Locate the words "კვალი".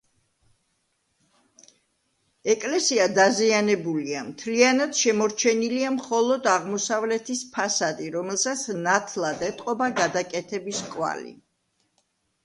10.97-11.37